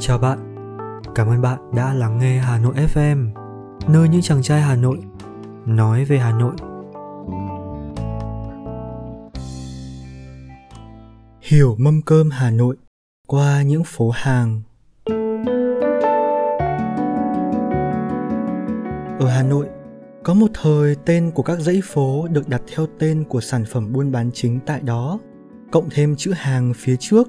[0.00, 0.38] Chào bạn,
[1.14, 3.30] cảm ơn bạn đã lắng nghe Hà Nội FM,
[3.88, 4.98] nơi những chàng trai Hà Nội
[5.66, 6.54] nói về Hà Nội.
[11.40, 12.76] Hiểu mâm cơm Hà Nội
[13.26, 14.62] qua những phố hàng.
[19.20, 19.66] Ở Hà Nội,
[20.24, 23.92] có một thời tên của các dãy phố được đặt theo tên của sản phẩm
[23.92, 25.18] buôn bán chính tại đó,
[25.70, 27.28] cộng thêm chữ hàng phía trước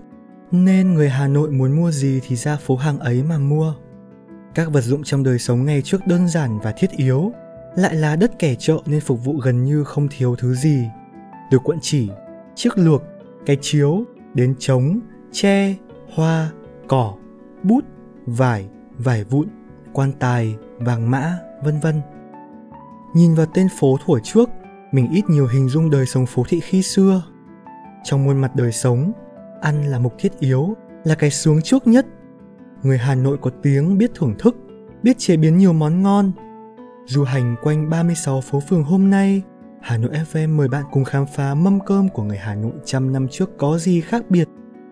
[0.52, 3.74] nên người Hà Nội muốn mua gì thì ra phố hàng ấy mà mua.
[4.56, 7.32] Các vật dụng trong đời sống ngày trước đơn giản và thiết yếu,
[7.76, 10.88] lại là đất kẻ chợ nên phục vụ gần như không thiếu thứ gì.
[11.52, 12.10] Từ quận chỉ,
[12.56, 13.04] chiếc luộc,
[13.46, 15.00] cái chiếu, đến trống,
[15.32, 15.76] tre,
[16.14, 16.52] hoa,
[16.88, 17.14] cỏ,
[17.64, 17.86] bút,
[18.26, 19.48] vải, vải vụn,
[19.94, 22.02] quan tài, vàng mã, vân vân.
[23.14, 24.50] Nhìn vào tên phố thuở trước,
[24.92, 27.24] mình ít nhiều hình dung đời sống phố thị khi xưa.
[28.04, 29.12] Trong muôn mặt đời sống,
[29.62, 32.06] ăn là mục thiết yếu, là cái xuống trước nhất.
[32.84, 34.56] Người Hà Nội có tiếng biết thưởng thức,
[35.04, 36.32] biết chế biến nhiều món ngon.
[37.06, 39.42] Du hành quanh 36 phố phường hôm nay,
[39.82, 43.14] Hà Nội FM mời bạn cùng khám phá mâm cơm của người Hà Nội trăm
[43.14, 44.48] năm trước có gì khác biệt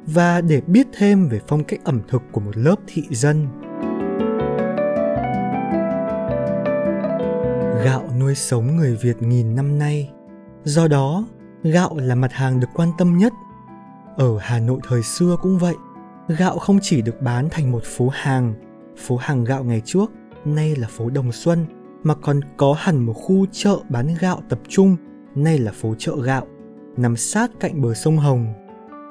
[0.05, 3.47] và để biết thêm về phong cách ẩm thực của một lớp thị dân.
[7.85, 10.11] Gạo nuôi sống người Việt nghìn năm nay.
[10.63, 11.27] Do đó,
[11.63, 13.33] gạo là mặt hàng được quan tâm nhất
[14.17, 15.75] ở Hà Nội thời xưa cũng vậy,
[16.27, 18.53] gạo không chỉ được bán thành một phố hàng,
[18.97, 20.11] phố hàng gạo ngày trước,
[20.45, 21.65] nay là phố Đồng Xuân,
[22.03, 24.95] mà còn có hẳn một khu chợ bán gạo tập trung,
[25.35, 26.47] nay là phố chợ gạo,
[26.97, 28.53] nằm sát cạnh bờ sông Hồng,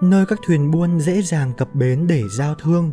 [0.02, 2.92] nơi các thuyền buôn dễ dàng cập bến để giao thương,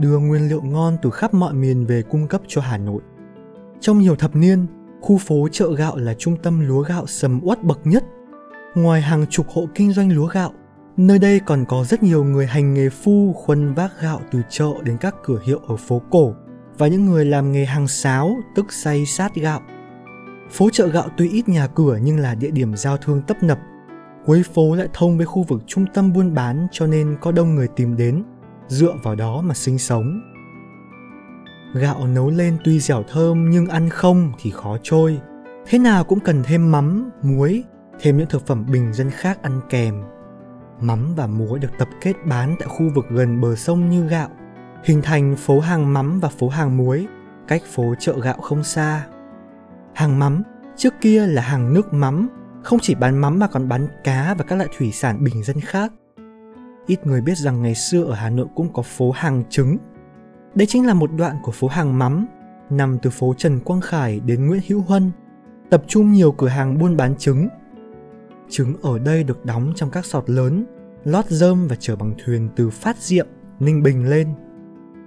[0.00, 3.02] đưa nguyên liệu ngon từ khắp mọi miền về cung cấp cho Hà Nội.
[3.80, 4.66] Trong nhiều thập niên,
[5.00, 8.04] khu phố chợ gạo là trung tâm lúa gạo sầm uất bậc nhất.
[8.74, 10.52] Ngoài hàng chục hộ kinh doanh lúa gạo,
[10.96, 14.70] Nơi đây còn có rất nhiều người hành nghề phu khuân vác gạo từ chợ
[14.82, 16.34] đến các cửa hiệu ở phố cổ
[16.78, 19.60] và những người làm nghề hàng sáo tức xay sát gạo.
[20.50, 23.58] Phố chợ gạo tuy ít nhà cửa nhưng là địa điểm giao thương tấp nập.
[24.26, 27.54] Cuối phố lại thông với khu vực trung tâm buôn bán cho nên có đông
[27.54, 28.24] người tìm đến,
[28.68, 30.20] dựa vào đó mà sinh sống.
[31.74, 35.20] Gạo nấu lên tuy dẻo thơm nhưng ăn không thì khó trôi.
[35.66, 37.64] Thế nào cũng cần thêm mắm, muối,
[38.00, 39.94] thêm những thực phẩm bình dân khác ăn kèm
[40.86, 44.28] mắm và muối được tập kết bán tại khu vực gần bờ sông như gạo,
[44.84, 47.06] hình thành phố hàng mắm và phố hàng muối,
[47.48, 49.06] cách phố chợ gạo không xa.
[49.94, 50.42] Hàng mắm
[50.76, 52.28] trước kia là hàng nước mắm,
[52.62, 55.60] không chỉ bán mắm mà còn bán cá và các loại thủy sản bình dân
[55.60, 55.92] khác.
[56.86, 59.76] Ít người biết rằng ngày xưa ở Hà Nội cũng có phố hàng trứng.
[60.54, 62.26] Đây chính là một đoạn của phố hàng mắm,
[62.70, 65.10] nằm từ phố Trần Quang Khải đến Nguyễn Hữu Huân,
[65.70, 67.48] tập trung nhiều cửa hàng buôn bán trứng.
[68.48, 70.64] Trứng ở đây được đóng trong các sọt lớn,
[71.04, 73.26] lót rơm và chở bằng thuyền từ Phát Diệm,
[73.60, 74.28] Ninh Bình lên.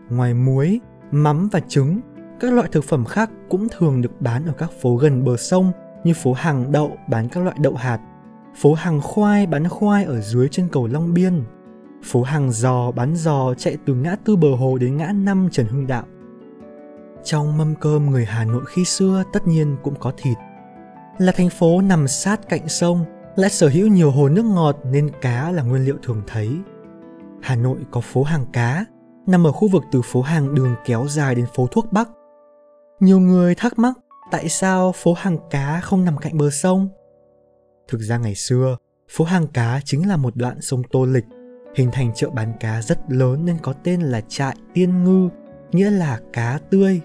[0.10, 0.80] Ngoài muối,
[1.12, 2.00] mắm và trứng,
[2.40, 5.72] các loại thực phẩm khác cũng thường được bán ở các phố gần bờ sông
[6.04, 8.00] như phố hàng đậu bán các loại đậu hạt,
[8.56, 11.44] phố hàng khoai bán khoai ở dưới chân cầu Long Biên,
[12.04, 15.68] phố hàng giò bán giò chạy từ ngã tư bờ hồ đến ngã năm Trần
[15.68, 16.04] Hưng Đạo.
[17.24, 20.38] Trong mâm cơm người Hà Nội khi xưa tất nhiên cũng có thịt.
[21.18, 23.06] Là thành phố nằm sát cạnh sông
[23.38, 26.50] lại sở hữu nhiều hồ nước ngọt nên cá là nguyên liệu thường thấy.
[27.42, 28.86] Hà Nội có phố hàng cá,
[29.28, 32.10] nằm ở khu vực từ phố hàng đường kéo dài đến phố thuốc Bắc.
[33.00, 33.94] Nhiều người thắc mắc
[34.32, 36.90] tại sao phố hàng cá không nằm cạnh bờ sông?
[37.88, 38.78] Thực ra ngày xưa,
[39.10, 41.26] phố hàng cá chính là một đoạn sông Tô Lịch,
[41.76, 45.30] hình thành chợ bán cá rất lớn nên có tên là trại Tiên Ngư,
[45.72, 47.02] nghĩa là cá tươi.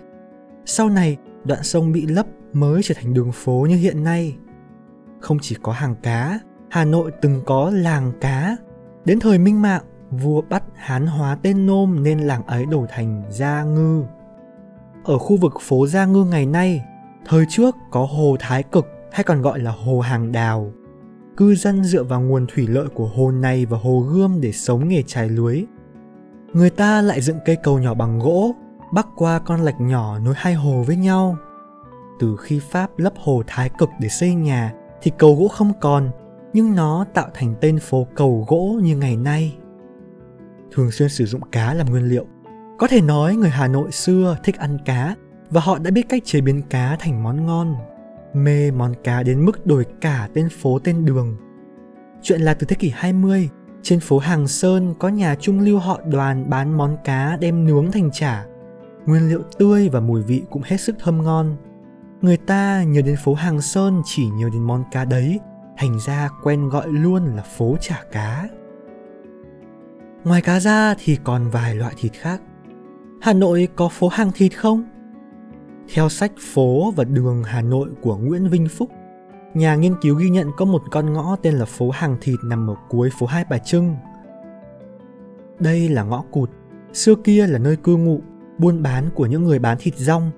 [0.64, 4.37] Sau này, đoạn sông bị lấp mới trở thành đường phố như hiện nay
[5.22, 6.38] không chỉ có hàng cá,
[6.70, 8.56] Hà Nội từng có làng cá.
[9.04, 13.22] Đến thời Minh Mạng, vua bắt hán hóa tên nôm nên làng ấy đổi thành
[13.30, 14.02] Gia Ngư.
[15.04, 16.84] Ở khu vực phố Gia Ngư ngày nay,
[17.26, 20.72] thời trước có hồ Thái Cực hay còn gọi là hồ Hàng Đào.
[21.36, 24.88] Cư dân dựa vào nguồn thủy lợi của hồ này và hồ Gươm để sống
[24.88, 25.64] nghề trải lưới.
[26.52, 28.54] Người ta lại dựng cây cầu nhỏ bằng gỗ,
[28.92, 31.36] bắc qua con lạch nhỏ nối hai hồ với nhau.
[32.20, 34.72] Từ khi Pháp lấp hồ Thái Cực để xây nhà
[35.02, 36.10] thì cầu gỗ không còn,
[36.52, 39.56] nhưng nó tạo thành tên phố cầu gỗ như ngày nay.
[40.72, 42.26] Thường xuyên sử dụng cá làm nguyên liệu.
[42.78, 45.14] Có thể nói người Hà Nội xưa thích ăn cá
[45.50, 47.75] và họ đã biết cách chế biến cá thành món ngon.
[48.34, 51.37] Mê món cá đến mức đổi cả tên phố tên đường.
[52.22, 53.49] Chuyện là từ thế kỷ 20,
[53.82, 57.90] trên phố Hàng Sơn có nhà trung lưu họ đoàn bán món cá đem nướng
[57.90, 58.46] thành chả.
[59.06, 61.56] Nguyên liệu tươi và mùi vị cũng hết sức thơm ngon
[62.22, 65.40] người ta nhớ đến phố Hàng Sơn chỉ nhớ đến món cá đấy,
[65.78, 68.48] thành ra quen gọi luôn là phố chả cá.
[70.24, 72.40] Ngoài cá ra thì còn vài loại thịt khác.
[73.20, 74.84] Hà Nội có phố hàng thịt không?
[75.94, 78.90] Theo sách Phố và Đường Hà Nội của Nguyễn Vinh Phúc,
[79.54, 82.70] nhà nghiên cứu ghi nhận có một con ngõ tên là phố hàng thịt nằm
[82.70, 83.96] ở cuối phố Hai Bà Trưng.
[85.58, 86.50] Đây là ngõ cụt,
[86.92, 88.20] xưa kia là nơi cư ngụ,
[88.58, 90.30] buôn bán của những người bán thịt rong,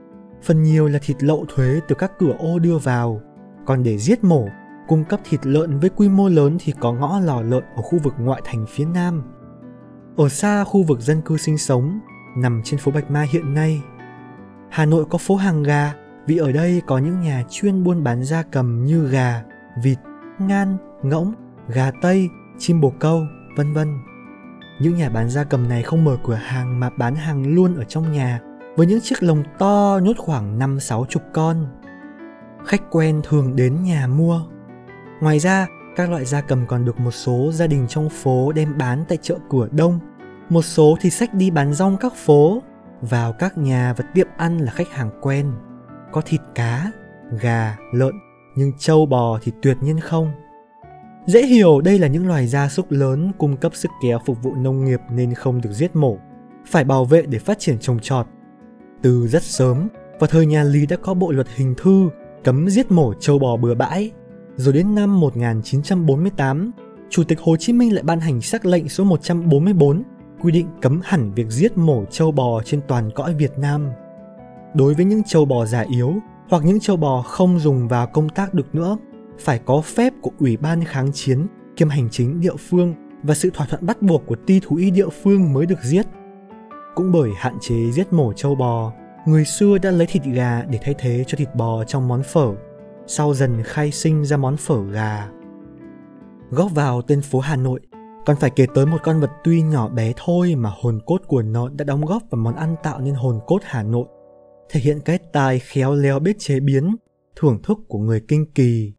[0.45, 3.21] phần nhiều là thịt lậu thuế từ các cửa ô đưa vào,
[3.67, 4.49] còn để giết mổ,
[4.89, 7.99] cung cấp thịt lợn với quy mô lớn thì có ngõ lò lợn ở khu
[7.99, 9.23] vực ngoại thành phía Nam.
[10.17, 12.01] Ở xa khu vực dân cư sinh sống,
[12.37, 13.83] nằm trên phố Bạch Mai hiện nay.
[14.71, 15.95] Hà Nội có phố hàng gà
[16.27, 19.43] vì ở đây có những nhà chuyên buôn bán gia cầm như gà,
[19.83, 19.99] vịt,
[20.39, 21.35] ngan, ngỗng,
[21.69, 23.27] gà tây, chim bồ câu,
[23.57, 23.99] vân vân.
[24.81, 27.85] Những nhà bán gia cầm này không mở cửa hàng mà bán hàng luôn ở
[27.85, 28.41] trong nhà
[28.77, 31.67] với những chiếc lồng to nhốt khoảng 5-6 chục con.
[32.67, 34.41] Khách quen thường đến nhà mua.
[35.21, 35.67] Ngoài ra,
[35.97, 39.19] các loại gia cầm còn được một số gia đình trong phố đem bán tại
[39.23, 40.01] chợ cửa đông
[40.49, 42.63] một số thì sách đi bán rong các phố,
[43.01, 45.53] vào các nhà và tiệm ăn là khách hàng quen.
[46.13, 46.91] Có thịt cá,
[47.41, 48.13] gà, lợn,
[48.57, 50.33] nhưng trâu bò thì tuyệt nhiên không.
[51.27, 54.55] Dễ hiểu đây là những loài gia súc lớn cung cấp sức kéo phục vụ
[54.55, 56.19] nông nghiệp nên không được giết mổ,
[56.67, 58.27] phải bảo vệ để phát triển trồng trọt.
[59.05, 62.09] Từ rất sớm, vào thời nhà Lý đã có bộ luật hình thư
[62.45, 64.11] cấm giết mổ châu bò bừa bãi.
[64.57, 66.71] Rồi đến năm 1948,
[67.11, 70.03] Chủ tịch Hồ Chí Minh lại ban hành sắc lệnh số 144
[70.43, 73.89] quy định cấm hẳn việc giết mổ châu bò trên toàn cõi Việt Nam.
[74.75, 76.15] Đối với những châu bò già yếu
[76.49, 78.97] hoặc những châu bò không dùng vào công tác được nữa,
[79.39, 81.47] phải có phép của Ủy ban kháng chiến
[81.77, 84.91] kiêm hành chính địa phương và sự thỏa thuận bắt buộc của ti thú y
[84.91, 86.07] địa phương mới được giết.
[86.95, 88.93] Cũng bởi hạn chế giết mổ châu bò,
[89.27, 92.55] người xưa đã lấy thịt gà để thay thế cho thịt bò trong món phở,
[93.07, 95.29] sau dần khai sinh ra món phở gà.
[96.51, 97.81] Góp vào tên phố Hà Nội
[98.27, 101.43] còn phải kể tới một con vật tuy nhỏ bé thôi mà hồn cốt của
[101.43, 104.07] nó đã đóng góp vào món ăn tạo nên hồn cốt Hà Nội,
[104.71, 106.97] thể hiện cái tài khéo léo biết chế biến,
[107.37, 108.93] thưởng thức của người kinh kỳ,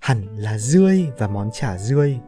[0.00, 2.18] hẳn là rươi và món chả rươi.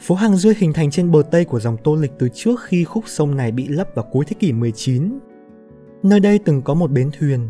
[0.00, 2.84] Phố hàng dươi hình thành trên bờ Tây của dòng Tô Lịch từ trước khi
[2.84, 5.18] khúc sông này bị lấp vào cuối thế kỷ 19.
[6.02, 7.48] Nơi đây từng có một bến thuyền.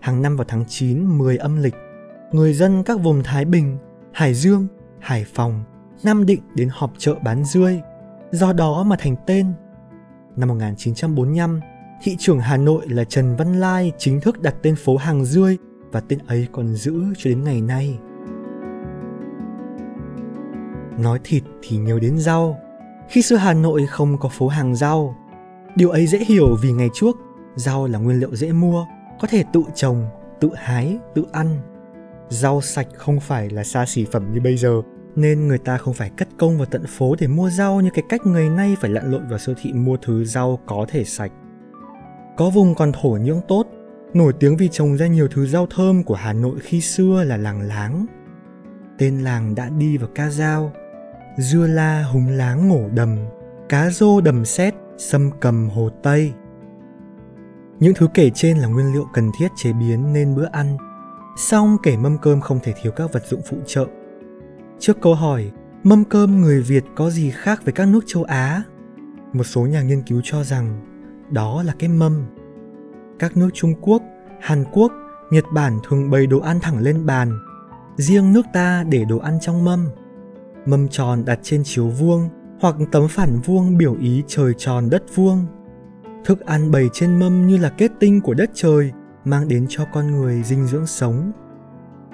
[0.00, 1.74] Hàng năm vào tháng 9, 10 âm lịch,
[2.32, 3.78] người dân các vùng Thái Bình,
[4.12, 4.66] Hải Dương,
[5.00, 5.64] Hải Phòng
[6.02, 7.80] Nam Định đến họp chợ bán dươi,
[8.30, 9.52] do đó mà thành tên.
[10.36, 11.60] Năm 1945,
[12.02, 15.56] thị trưởng Hà Nội là Trần Văn Lai chính thức đặt tên phố hàng dươi
[15.92, 17.98] và tên ấy còn giữ cho đến ngày nay.
[20.98, 22.58] Nói thịt thì nhớ đến rau.
[23.08, 25.16] Khi xưa Hà Nội không có phố hàng rau.
[25.76, 27.16] Điều ấy dễ hiểu vì ngày trước,
[27.56, 28.86] rau là nguyên liệu dễ mua,
[29.20, 30.04] có thể tự trồng,
[30.40, 31.60] tự hái, tự ăn.
[32.28, 34.82] Rau sạch không phải là xa xỉ phẩm như bây giờ
[35.16, 38.04] nên người ta không phải cất công vào tận phố để mua rau như cái
[38.08, 41.32] cách người nay phải lặn lội vào siêu thị mua thứ rau có thể sạch.
[42.36, 43.66] Có vùng còn thổ nhưỡng tốt,
[44.14, 47.36] nổi tiếng vì trồng ra nhiều thứ rau thơm của Hà Nội khi xưa là
[47.36, 48.06] làng láng.
[48.98, 50.72] Tên làng đã đi vào ca dao,
[51.38, 53.16] dưa la húng láng ngổ đầm,
[53.68, 56.32] cá rô đầm xét, sâm cầm hồ Tây.
[57.80, 60.76] Những thứ kể trên là nguyên liệu cần thiết chế biến nên bữa ăn.
[61.36, 63.86] Xong kể mâm cơm không thể thiếu các vật dụng phụ trợ
[64.78, 65.50] Trước câu hỏi
[65.82, 68.62] mâm cơm người Việt có gì khác với các nước châu Á?
[69.32, 70.80] Một số nhà nghiên cứu cho rằng
[71.30, 72.26] đó là cái mâm.
[73.18, 74.02] Các nước Trung Quốc,
[74.40, 74.92] Hàn Quốc,
[75.30, 77.38] Nhật Bản thường bày đồ ăn thẳng lên bàn.
[77.96, 79.88] Riêng nước ta để đồ ăn trong mâm.
[80.68, 82.28] Mâm tròn đặt trên chiếu vuông
[82.60, 85.46] hoặc tấm phản vuông biểu ý trời tròn đất vuông.
[86.24, 88.92] Thức ăn bày trên mâm như là kết tinh của đất trời,
[89.24, 91.32] mang đến cho con người dinh dưỡng sống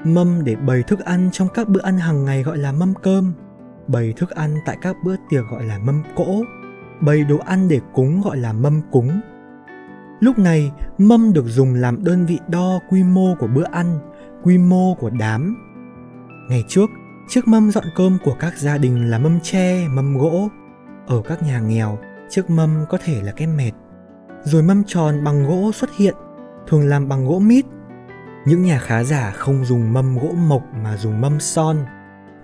[0.04, 3.32] Mâm để bày thức ăn trong các bữa ăn hàng ngày gọi là mâm cơm.
[3.86, 6.42] Bày thức ăn tại các bữa tiệc gọi là mâm cỗ.
[7.00, 9.20] Bày đồ ăn để cúng gọi là mâm cúng.
[10.20, 13.98] Lúc này, mâm được dùng làm đơn vị đo quy mô của bữa ăn,
[14.42, 15.56] quy mô của đám.
[16.48, 16.90] Ngày trước,
[17.28, 20.48] chiếc mâm dọn cơm của các gia đình là mâm tre, mâm gỗ.
[21.06, 23.72] Ở các nhà nghèo, chiếc mâm có thể là cái mệt.
[24.44, 26.14] Rồi mâm tròn bằng gỗ xuất hiện,
[26.66, 27.64] thường làm bằng gỗ mít
[28.46, 31.76] những nhà khá giả không dùng mâm gỗ mộc mà dùng mâm son,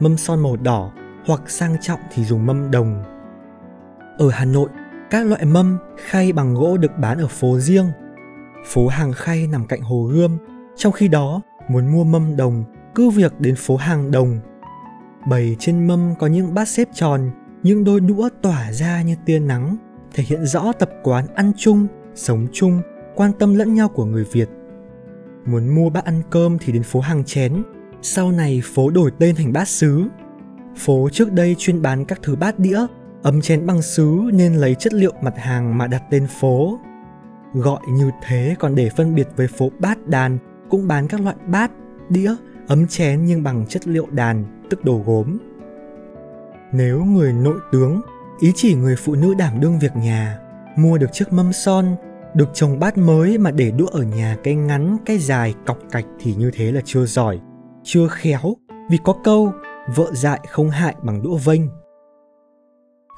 [0.01, 0.93] mâm son màu đỏ
[1.27, 3.05] hoặc sang trọng thì dùng mâm đồng.
[4.19, 4.69] Ở Hà Nội,
[5.11, 7.87] các loại mâm, khay bằng gỗ được bán ở phố riêng.
[8.67, 10.39] Phố hàng khay nằm cạnh hồ Gươm,
[10.77, 14.39] trong khi đó muốn mua mâm đồng cứ việc đến phố hàng đồng.
[15.27, 17.31] Bày trên mâm có những bát xếp tròn,
[17.63, 19.77] những đôi đũa tỏa ra như tia nắng,
[20.15, 22.81] thể hiện rõ tập quán ăn chung, sống chung,
[23.15, 24.49] quan tâm lẫn nhau của người Việt
[25.47, 27.63] Muốn mua bát ăn cơm thì đến phố hàng chén,
[28.03, 30.03] sau này phố đổi tên thành bát sứ.
[30.77, 32.87] Phố trước đây chuyên bán các thứ bát đĩa,
[33.23, 36.79] ấm chén bằng sứ nên lấy chất liệu mặt hàng mà đặt tên phố.
[37.55, 40.39] Gọi như thế còn để phân biệt với phố bát đàn
[40.71, 41.71] cũng bán các loại bát,
[42.09, 42.35] đĩa,
[42.69, 45.39] ấm chén nhưng bằng chất liệu đàn, tức đồ gốm.
[46.73, 48.01] Nếu người nội tướng,
[48.41, 50.39] ý chỉ người phụ nữ đảm đương việc nhà,
[50.77, 51.97] mua được chiếc mâm son,
[52.35, 56.07] được trồng bát mới mà để đũa ở nhà cái ngắn, cái dài, cọc cạch
[56.21, 57.41] thì như thế là chưa giỏi,
[57.83, 58.55] chưa khéo,
[58.91, 59.53] vì có câu
[59.95, 61.63] vợ dại không hại bằng đũa vênh.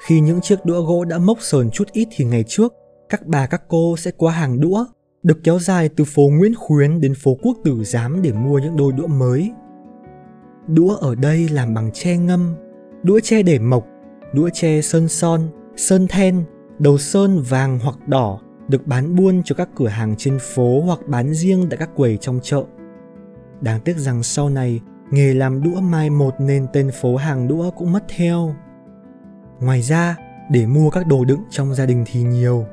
[0.05, 2.73] Khi những chiếc đũa gỗ đã mốc sờn chút ít thì ngày trước,
[3.09, 4.85] các bà các cô sẽ qua hàng đũa,
[5.23, 8.77] được kéo dài từ phố Nguyễn Khuyến đến phố Quốc Tử Giám để mua những
[8.77, 9.51] đôi đũa mới.
[10.67, 12.55] Đũa ở đây làm bằng tre ngâm,
[13.03, 13.87] đũa tre để mộc,
[14.33, 15.41] đũa tre sơn son,
[15.75, 16.43] sơn then,
[16.79, 20.99] đầu sơn vàng hoặc đỏ được bán buôn cho các cửa hàng trên phố hoặc
[21.07, 22.63] bán riêng tại các quầy trong chợ.
[23.61, 27.71] Đáng tiếc rằng sau này, nghề làm đũa mai một nên tên phố hàng đũa
[27.71, 28.55] cũng mất theo.
[29.59, 30.17] Ngoài ra,
[30.51, 32.65] để mua các đồ đựng trong gia đình thì nhiều.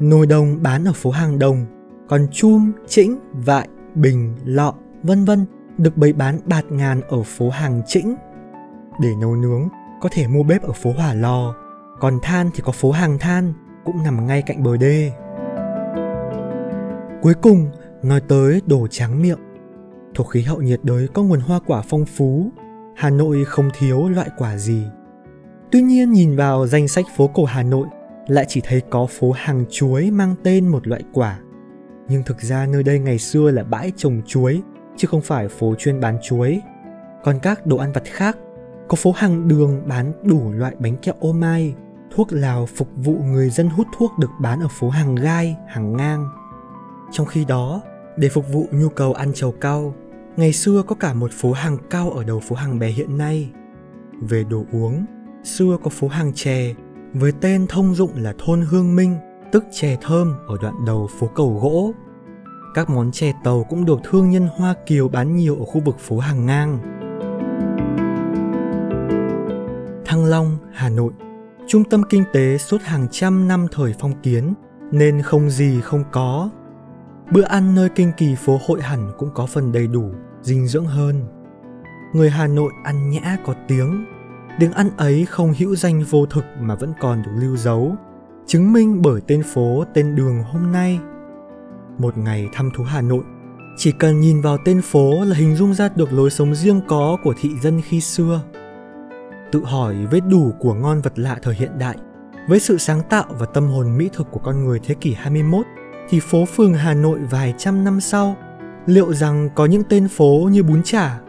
[0.00, 1.66] Nồi đồng bán ở phố hàng đồng,
[2.08, 5.46] còn chum, chĩnh, vại, bình, lọ, vân vân
[5.78, 8.16] được bày bán bạt ngàn ở phố hàng chĩnh.
[9.00, 9.68] Để nấu nướng,
[10.00, 11.54] có thể mua bếp ở phố hỏa lò,
[12.00, 13.52] còn than thì có phố hàng than,
[13.84, 15.12] cũng nằm ngay cạnh bờ đê.
[17.22, 17.70] Cuối cùng,
[18.02, 19.38] nói tới đồ tráng miệng.
[20.14, 22.50] Thuộc khí hậu nhiệt đới có nguồn hoa quả phong phú,
[22.96, 24.84] Hà Nội không thiếu loại quả gì.
[25.70, 27.86] Tuy nhiên nhìn vào danh sách phố cổ Hà Nội
[28.26, 31.38] lại chỉ thấy có phố hàng chuối mang tên một loại quả.
[32.08, 34.62] Nhưng thực ra nơi đây ngày xưa là bãi trồng chuối,
[34.96, 36.60] chứ không phải phố chuyên bán chuối.
[37.24, 38.38] Còn các đồ ăn vặt khác,
[38.88, 41.74] có phố hàng đường bán đủ loại bánh kẹo ô mai,
[42.14, 45.96] thuốc lào phục vụ người dân hút thuốc được bán ở phố hàng gai, hàng
[45.96, 46.28] ngang.
[47.10, 47.82] Trong khi đó,
[48.16, 49.94] để phục vụ nhu cầu ăn trầu cao,
[50.36, 53.50] ngày xưa có cả một phố hàng cao ở đầu phố hàng bé hiện nay.
[54.20, 55.04] Về đồ uống,
[55.44, 56.74] xưa có phố hàng chè
[57.12, 59.16] với tên thông dụng là thôn Hương Minh,
[59.52, 61.92] tức chè thơm ở đoạn đầu phố cầu gỗ.
[62.74, 65.98] Các món chè tàu cũng được thương nhân Hoa Kiều bán nhiều ở khu vực
[65.98, 66.78] phố hàng ngang.
[70.04, 71.12] Thăng Long, Hà Nội
[71.66, 74.54] Trung tâm kinh tế suốt hàng trăm năm thời phong kiến
[74.90, 76.50] nên không gì không có.
[77.32, 80.10] Bữa ăn nơi kinh kỳ phố hội hẳn cũng có phần đầy đủ,
[80.42, 81.24] dinh dưỡng hơn.
[82.12, 84.04] Người Hà Nội ăn nhã có tiếng,
[84.58, 87.96] tiếng ăn ấy không hữu danh vô thực mà vẫn còn được lưu dấu,
[88.46, 91.00] chứng minh bởi tên phố, tên đường hôm nay.
[91.98, 93.24] Một ngày thăm thú Hà Nội,
[93.76, 97.16] chỉ cần nhìn vào tên phố là hình dung ra được lối sống riêng có
[97.22, 98.42] của thị dân khi xưa
[99.52, 101.96] tự hỏi với đủ của ngon vật lạ thời hiện đại,
[102.48, 105.66] với sự sáng tạo và tâm hồn mỹ thực của con người thế kỷ 21
[106.08, 108.36] thì phố phường Hà Nội vài trăm năm sau
[108.86, 111.20] liệu rằng có những tên phố như bún chả,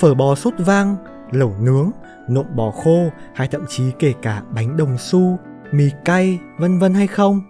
[0.00, 0.96] phở bò sốt vang,
[1.30, 1.90] lẩu nướng,
[2.28, 5.38] nộm bò khô hay thậm chí kể cả bánh đồng xu,
[5.72, 7.40] mì cay, vân vân hay không?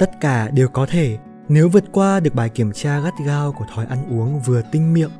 [0.00, 3.64] Tất cả đều có thể nếu vượt qua được bài kiểm tra gắt gao của
[3.74, 5.10] thói ăn uống vừa tinh miệng,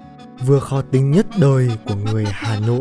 [0.47, 2.81] vừa khó tính nhất đời của người Hà Nội.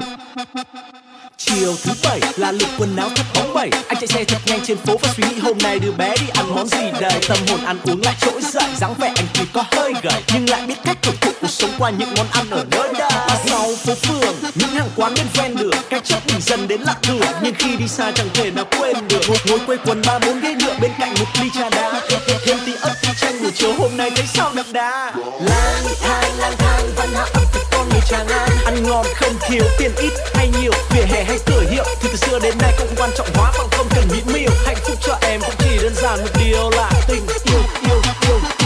[1.55, 3.69] Chiều thứ bảy là lực quần áo thắt bóng bẩy.
[3.87, 6.25] Anh chạy xe thật nhanh trên phố và suy nghĩ hôm nay đưa bé đi
[6.33, 6.77] ăn món gì.
[6.99, 10.23] Đời Tâm hồn ăn uống lại trỗi dậy dáng vẻ anh tuy có hơi gầy
[10.33, 13.11] Nhưng lại biết cách thưởng thụ cuộc sống qua những món ăn ở nơi đây.
[13.45, 16.95] Sau phố phường, những hàng quán bên ven đường Cách chót bình dân đến lạ
[17.01, 20.19] thường Nhưng khi đi xa chẳng thể nào quên được Ngồi, ngồi quây quần ba
[20.19, 22.01] bốn ghế nhựa bên cạnh một ly trà đá.
[22.45, 25.11] Thêm tí ớt tí chanh buổi chiều hôm nay thấy sao đậm đà.
[25.41, 28.38] Lang thang lang thang văn hóa ẩm thực con người trà ngang
[28.79, 30.71] Ăn ngon, không thiếu tiền ít hay nhiều.
[30.89, 33.67] Vỉa hè hay cửa hiệu, thì từ xưa đến nay cũng quan trọng hóa bằng
[33.71, 36.91] không cần mỹ miều hạnh phúc cho em cũng chỉ đơn giản một điều là
[37.07, 38.58] tình yêu yêu yêu yêu yêu.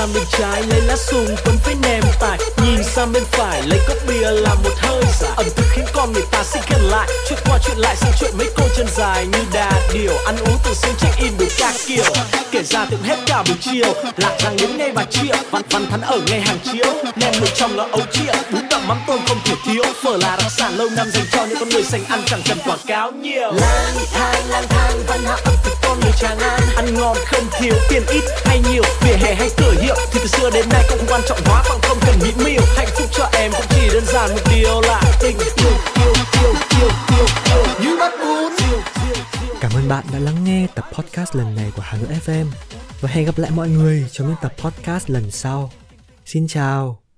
[0.00, 3.80] Sang bên trái lấy lá sùng quấn với nèm tài Nhìn sang bên phải, lấy
[3.88, 5.30] cốc bia làm một hơi dài.
[5.36, 7.08] Ẩm thực khiến con người ta xin gần lại.
[7.28, 10.56] Chuyện qua chuyện lại sang chuyện mấy cô chân dài Như đà điểu ăn uống
[10.64, 12.04] từ sớm check in đủ các kiểu.
[12.50, 13.94] Kể ra tưởng hết cả buổi chiều.
[14.16, 15.36] Lạc răng đến ngay bà triệu.
[15.50, 16.86] Văn văn thắn ở ngay hàng chiếu.
[17.16, 20.52] Nem một trong là ấu triệu bún đậm mắm tôm không thiếu phở là đặc
[20.52, 23.52] sản lâu năm dành cho những con người sành ăn chẳng cần quảng cáo nhiều.
[23.52, 27.44] Lang thang lang thang văn hóa ẩm thực con người tràng an ăn ngon không
[27.58, 29.96] thiếu tiền ít hay nhiều vỉa hè hay cửa hiệu.
[30.12, 32.62] Thì từ xưa đến nay cũng không quan trọng hóa bằng không cần mỹ miều
[32.76, 36.54] hạnh phúc cho em cũng chỉ đơn giản một điều là tình yêu yêu yêu
[36.80, 37.64] yêu yêu yêu.
[37.82, 38.52] Như bắt bún
[39.60, 42.46] Cảm ơn bạn đã lắng nghe tập podcast lần này của Hà Nội FM
[43.00, 45.70] và hẹn gặp lại mọi người trong những tập podcast lần sau.
[46.26, 46.99] Xin chào.